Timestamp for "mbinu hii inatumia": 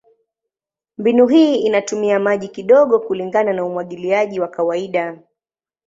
0.97-2.19